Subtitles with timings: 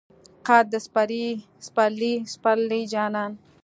[0.47, 0.75] قد د
[1.65, 3.31] سپرلی، سپرلی جانان